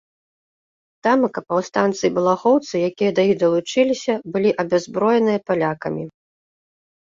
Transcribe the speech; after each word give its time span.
Тамака 1.07 1.41
паўстанцы 1.49 2.01
і 2.09 2.11
балахоўцы, 2.15 2.73
якія 2.89 3.11
да 3.21 3.27
іх 3.29 3.37
далучыліся, 3.45 4.13
былі 4.33 4.57
абяззброеныя 4.67 5.39
палякамі. 5.51 6.03